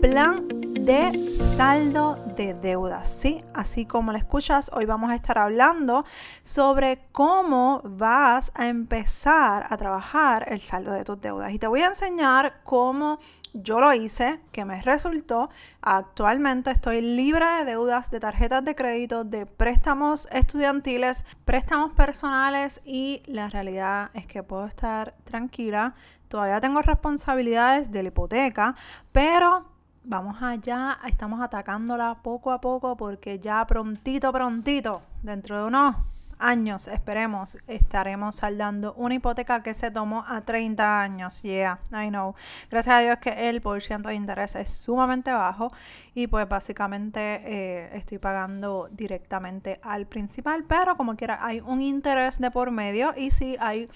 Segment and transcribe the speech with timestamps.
[0.00, 1.12] plan de
[1.56, 3.42] saldo de deudas, ¿sí?
[3.54, 6.04] Así como lo escuchas, hoy vamos a estar hablando
[6.42, 11.52] sobre cómo vas a empezar a trabajar el saldo de tus deudas.
[11.52, 13.18] Y te voy a enseñar cómo
[13.54, 15.48] yo lo hice, que me resultó.
[15.80, 23.22] Actualmente estoy libre de deudas, de tarjetas de crédito, de préstamos estudiantiles, préstamos personales y
[23.26, 25.94] la realidad es que puedo estar tranquila.
[26.28, 28.74] Todavía tengo responsabilidades de la hipoteca,
[29.12, 29.75] pero
[30.06, 35.96] vamos allá, estamos atacándola poco a poco porque ya prontito, prontito, dentro de unos
[36.38, 41.42] años, esperemos, estaremos saldando una hipoteca que se tomó a 30 años.
[41.42, 42.34] Yeah, I know.
[42.70, 45.72] Gracias a Dios que el por ciento de interés es sumamente bajo
[46.14, 52.38] y pues básicamente eh, estoy pagando directamente al principal, pero como quiera hay un interés
[52.38, 53.88] de por medio y si hay...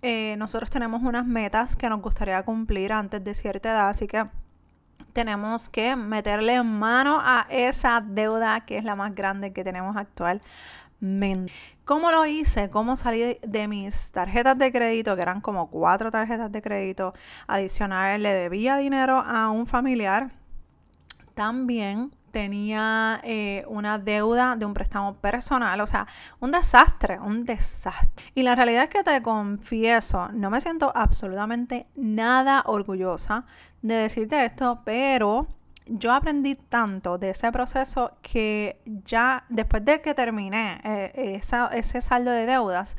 [0.00, 4.28] Eh, nosotros tenemos unas metas que nos gustaría cumplir antes de cierta edad, así que
[5.12, 11.52] tenemos que meterle mano a esa deuda que es la más grande que tenemos actualmente.
[11.84, 12.68] ¿Cómo lo hice?
[12.68, 17.14] ¿Cómo salí de mis tarjetas de crédito, que eran como cuatro tarjetas de crédito
[17.46, 18.20] adicionales?
[18.20, 20.32] Le debía dinero a un familiar.
[21.34, 26.06] También tenía eh, una deuda de un préstamo personal, o sea,
[26.40, 28.24] un desastre, un desastre.
[28.34, 33.44] Y la realidad es que te confieso, no me siento absolutamente nada orgullosa
[33.82, 35.46] de decirte esto, pero
[35.86, 41.40] yo aprendí tanto de ese proceso que ya después de que terminé eh,
[41.72, 42.96] ese saldo de deudas,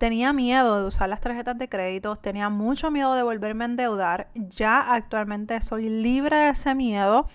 [0.00, 4.30] tenía miedo de usar las tarjetas de crédito, tenía mucho miedo de volverme a endeudar.
[4.34, 7.28] Ya actualmente soy libre de ese miedo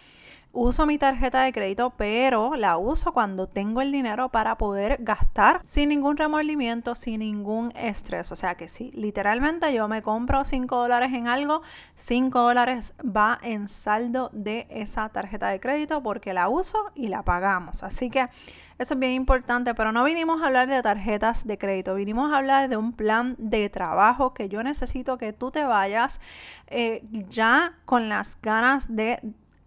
[0.55, 5.59] uso mi tarjeta de crédito, pero la uso cuando tengo el dinero para poder gastar
[5.63, 8.31] sin ningún remordimiento, sin ningún estrés.
[8.31, 11.61] O sea que si literalmente yo me compro 5 dólares en algo,
[11.93, 17.23] 5 dólares va en saldo de esa tarjeta de crédito porque la uso y la
[17.23, 17.83] pagamos.
[17.83, 18.29] Así que
[18.77, 22.37] eso es bien importante, pero no vinimos a hablar de tarjetas de crédito, vinimos a
[22.37, 26.19] hablar de un plan de trabajo que yo necesito que tú te vayas
[26.67, 29.19] eh, ya con las ganas de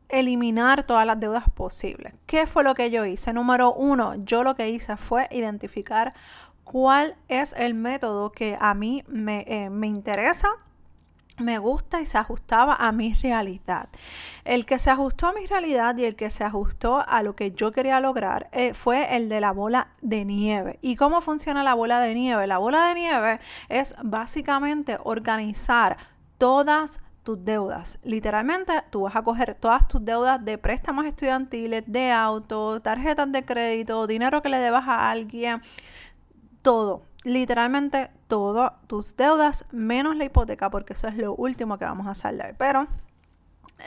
[0.08, 2.14] eliminar todas las deudas posibles.
[2.26, 3.32] ¿Qué fue lo que yo hice?
[3.32, 6.14] Número uno, yo lo que hice fue identificar
[6.64, 10.48] cuál es el método que a mí me, eh, interesa
[11.38, 13.88] me gusta y se ajustaba a mi realidad.
[14.44, 17.52] El que se ajustó a mi realidad y el que se ajustó a lo que
[17.52, 20.78] yo quería lograr eh, fue el de la bola de nieve.
[20.82, 22.46] ¿Y cómo funciona la bola de nieve?
[22.48, 25.96] La bola de nieve es básicamente organizar
[26.38, 27.98] todas tus deudas.
[28.04, 33.44] Literalmente, tú vas a coger todas tus deudas de préstamos estudiantiles, de auto, tarjetas de
[33.44, 35.60] crédito, dinero que le debas a alguien,
[36.62, 37.02] todo.
[37.24, 42.14] Literalmente todo, tus deudas menos la hipoteca, porque eso es lo último que vamos a
[42.14, 42.56] saldar.
[42.56, 42.86] Pero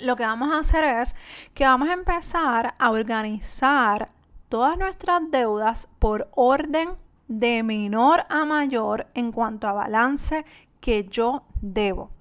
[0.04, 1.16] lo que vamos a hacer es
[1.56, 4.12] que vamos a empezar a organizar
[4.50, 6.90] todas nuestras deudas por orden
[7.28, 10.46] de menor a mayor en cuanto a balance
[10.80, 12.12] que yo debo.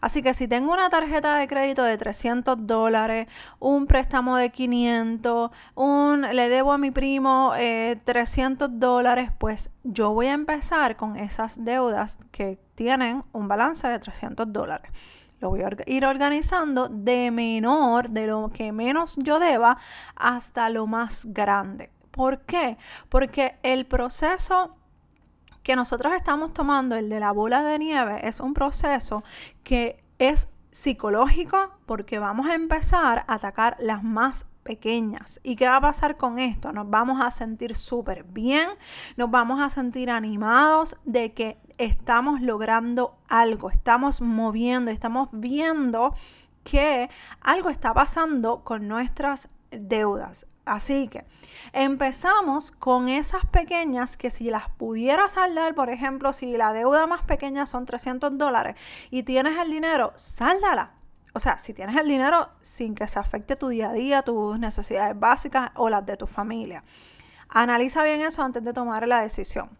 [0.00, 3.28] Así que si tengo una tarjeta de crédito de 300 dólares,
[3.58, 7.52] un préstamo de 500, un, le debo a mi primo
[8.04, 13.86] 300 eh, dólares, pues yo voy a empezar con esas deudas que tienen un balance
[13.88, 14.90] de 300 dólares.
[15.40, 19.78] Lo voy a ir organizando de menor, de lo que menos yo deba,
[20.14, 21.90] hasta lo más grande.
[22.10, 22.76] ¿Por qué?
[23.08, 24.76] Porque el proceso
[25.62, 29.22] que nosotros estamos tomando, el de la bola de nieve, es un proceso
[29.62, 35.40] que es psicológico porque vamos a empezar a atacar las más pequeñas.
[35.42, 36.72] ¿Y qué va a pasar con esto?
[36.72, 38.68] Nos vamos a sentir súper bien,
[39.16, 46.14] nos vamos a sentir animados de que estamos logrando algo, estamos moviendo, estamos viendo
[46.62, 47.08] que
[47.40, 50.46] algo está pasando con nuestras deudas.
[50.64, 51.24] Así que
[51.72, 57.22] empezamos con esas pequeñas que si las pudiera saldar, por ejemplo, si la deuda más
[57.22, 58.76] pequeña son 300 dólares
[59.10, 60.92] y tienes el dinero, sáldala.
[61.32, 64.58] O sea, si tienes el dinero sin que se afecte tu día a día, tus
[64.58, 66.84] necesidades básicas o las de tu familia.
[67.48, 69.70] Analiza bien eso antes de tomar la decisión.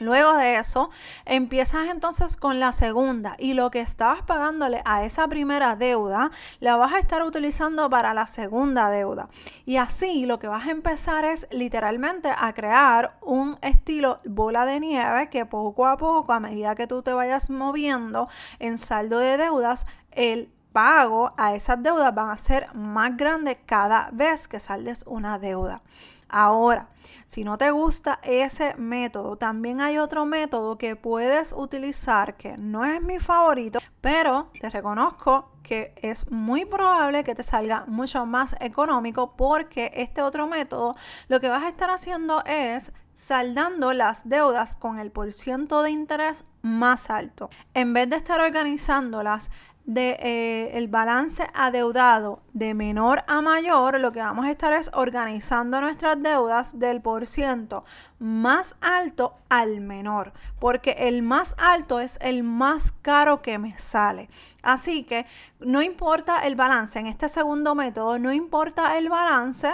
[0.00, 0.90] Luego de eso,
[1.24, 6.30] empiezas entonces con la segunda y lo que estabas pagándole a esa primera deuda,
[6.60, 9.28] la vas a estar utilizando para la segunda deuda.
[9.66, 14.80] Y así lo que vas a empezar es literalmente a crear un estilo bola de
[14.80, 18.28] nieve que poco a poco, a medida que tú te vayas moviendo
[18.60, 24.10] en saldo de deudas, el pago a esas deudas van a ser más grandes cada
[24.12, 25.82] vez que saldes una deuda.
[26.28, 26.88] Ahora,
[27.26, 32.84] si no te gusta ese método, también hay otro método que puedes utilizar que no
[32.84, 38.56] es mi favorito, pero te reconozco que es muy probable que te salga mucho más
[38.60, 40.96] económico porque este otro método
[41.28, 46.44] lo que vas a estar haciendo es saldando las deudas con el porciento de interés
[46.62, 47.50] más alto.
[47.74, 49.50] En vez de estar organizándolas
[49.88, 55.80] de eh, balance adeudado de menor a mayor, lo que vamos a estar es organizando
[55.80, 57.86] nuestras deudas del por ciento
[58.18, 64.28] más alto al menor, porque el más alto es el más caro que me sale.
[64.62, 65.24] Así que
[65.58, 69.70] no importa el balance, en este segundo método no importa el balance,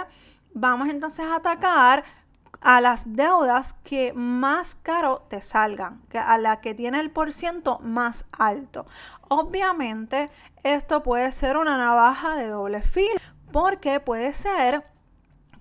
[0.53, 2.05] vamos entonces a atacar
[2.65, 8.25] a las deudas que más caro te salgan, a la que tiene el porciento más
[8.31, 8.87] alto.
[9.29, 10.31] Obviamente,
[10.63, 13.21] esto puede ser una navaja de doble filo,
[13.51, 14.83] porque puede ser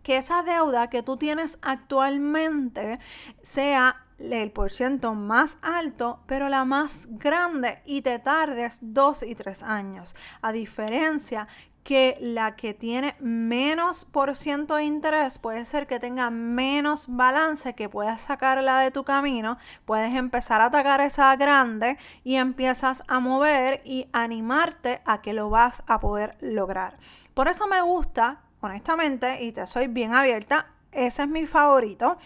[0.03, 2.99] que esa deuda que tú tienes actualmente
[3.43, 9.63] sea el porciento más alto, pero la más grande y te tardes dos y tres
[9.63, 10.15] años.
[10.43, 11.49] A diferencia
[11.85, 17.75] que la que tiene menos por ciento de interés puede ser que tenga menos balance,
[17.75, 23.21] que puedas sacarla de tu camino, puedes empezar a atacar esa grande y empiezas a
[23.21, 26.97] mover y animarte a que lo vas a poder lograr.
[27.35, 32.17] Por eso me gusta, honestamente, y te soy bien abierta, ese es mi favorito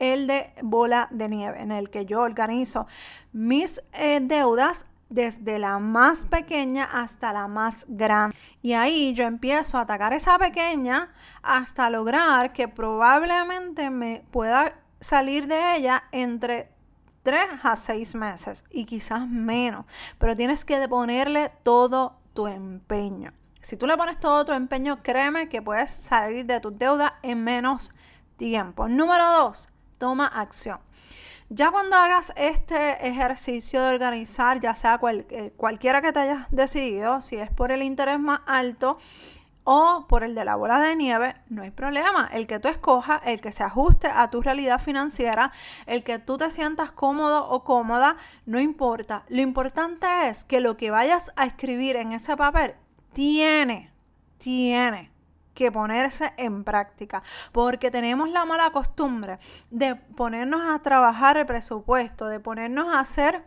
[0.00, 2.88] el de bola de nieve, en el que yo organizo
[3.32, 8.34] mis eh, deudas desde la más pequeña hasta la más grande.
[8.62, 11.12] Y ahí yo empiezo a atacar esa pequeña
[11.42, 16.70] hasta lograr que probablemente me pueda salir de ella entre
[17.22, 19.84] 3 a 6 meses y quizás menos.
[20.18, 23.32] Pero tienes que ponerle todo tu empeño.
[23.60, 27.44] Si tú le pones todo tu empeño, créeme que puedes salir de tu deuda en
[27.44, 27.92] menos
[28.36, 28.88] tiempo.
[28.88, 29.68] Número 2,
[30.00, 30.80] toma acción.
[31.50, 37.22] Ya cuando hagas este ejercicio de organizar, ya sea eh, cualquiera que te hayas decidido,
[37.22, 38.98] si es por el interés más alto
[39.64, 42.30] o por el de la bola de nieve, no hay problema.
[42.32, 45.52] El que tú escojas, el que se ajuste a tu realidad financiera,
[45.86, 49.24] el que tú te sientas cómodo o cómoda, no importa.
[49.28, 52.74] Lo importante es que lo que vayas a escribir en ese papel
[53.12, 53.92] tiene,
[54.38, 55.09] tiene
[55.60, 57.22] que ponerse en práctica,
[57.52, 63.44] porque tenemos la mala costumbre de ponernos a trabajar el presupuesto, de ponernos a hacer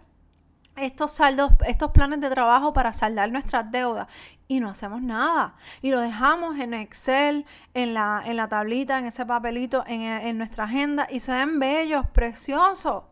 [0.75, 4.07] estos saldos, estos planes de trabajo para saldar nuestras deudas
[4.47, 5.55] y no hacemos nada.
[5.81, 10.37] Y lo dejamos en Excel, en la, en la tablita, en ese papelito, en, en
[10.37, 13.05] nuestra agenda y se ven bellos, preciosos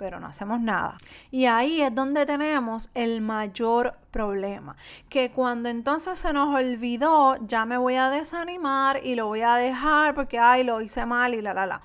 [0.00, 0.96] pero no hacemos nada.
[1.30, 4.74] Y ahí es donde tenemos el mayor problema,
[5.10, 9.56] que cuando entonces se nos olvidó, ya me voy a desanimar y lo voy a
[9.56, 11.82] dejar porque, ay, lo hice mal y la, la, la.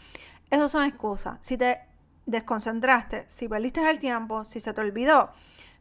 [0.49, 1.39] Esas son excusas.
[1.41, 1.81] Si te
[2.25, 5.31] desconcentraste, si perdiste el tiempo, si se te olvidó,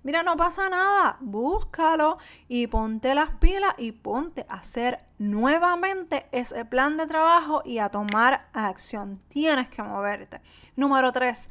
[0.03, 6.65] mira, no pasa nada, búscalo y ponte las pilas y ponte a hacer nuevamente ese
[6.65, 9.21] plan de trabajo y a tomar acción.
[9.29, 10.41] Tienes que moverte.
[10.75, 11.49] Número tres,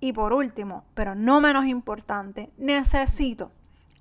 [0.00, 3.52] y por último, pero no menos importante, necesito,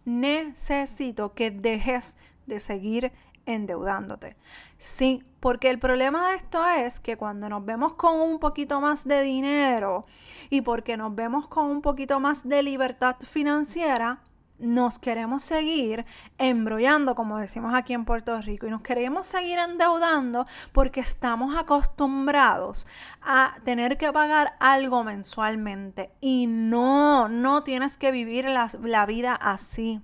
[0.05, 3.11] necesito que dejes de seguir
[3.45, 4.35] endeudándote.
[4.77, 9.05] Sí, porque el problema de esto es que cuando nos vemos con un poquito más
[9.05, 10.05] de dinero
[10.49, 14.21] y porque nos vemos con un poquito más de libertad financiera,
[14.59, 16.05] nos queremos seguir
[16.37, 22.87] embrollando, como decimos aquí en Puerto Rico, y nos queremos seguir endeudando porque estamos acostumbrados
[23.21, 26.11] a tener que pagar algo mensualmente.
[26.21, 30.01] Y no, no tienes que vivir la, la vida así.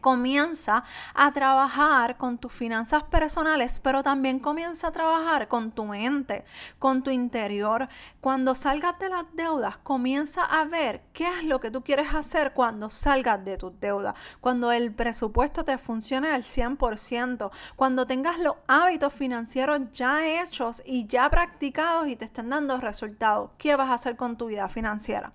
[0.00, 6.44] Comienza a trabajar con tus finanzas personales, pero también comienza a trabajar con tu mente,
[6.78, 7.88] con tu interior.
[8.20, 12.52] Cuando salgas de las deudas, comienza a ver qué es lo que tú quieres hacer
[12.52, 18.56] cuando salgas de tus deudas, cuando el presupuesto te funcione al 100%, cuando tengas los
[18.66, 23.50] hábitos financieros ya hechos y ya practicados y te estén dando resultados.
[23.58, 25.32] ¿Qué vas a hacer con tu vida financiera?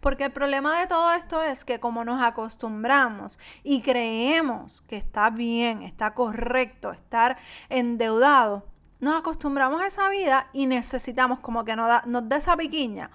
[0.00, 5.30] Porque el problema de todo esto es que como nos acostumbramos y creemos que está
[5.30, 8.66] bien, está correcto estar endeudado,
[8.98, 13.10] nos acostumbramos a esa vida y necesitamos como que nos, da, nos dé esa piquiña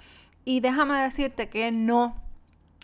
[0.45, 2.15] Y déjame decirte que no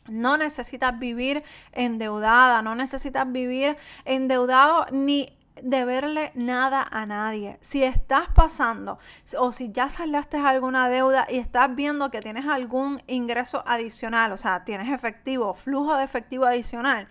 [0.10, 7.58] no necesitas vivir endeudada, no necesitas vivir endeudado ni deberle nada a nadie.
[7.62, 9.00] Si estás pasando
[9.40, 14.38] o si ya saldaste alguna deuda y estás viendo que tienes algún ingreso adicional, o
[14.38, 17.08] sea, tienes efectivo, flujo de efectivo adicional,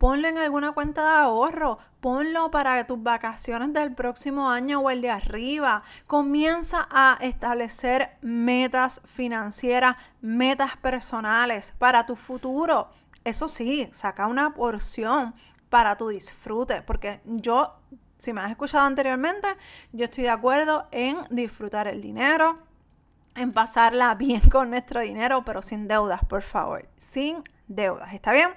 [0.00, 5.02] ponlo en alguna cuenta de ahorro, ponlo para tus vacaciones del próximo año o el
[5.02, 5.82] de arriba.
[6.06, 12.88] Comienza a establecer metas financieras, metas personales para tu futuro.
[13.24, 15.34] Eso sí, saca una porción
[15.68, 17.74] para tu disfrute, porque yo,
[18.16, 19.48] si me has escuchado anteriormente,
[19.92, 22.58] yo estoy de acuerdo en disfrutar el dinero,
[23.34, 28.48] en pasarla bien con nuestro dinero, pero sin deudas, por favor, sin deudas, ¿está bien?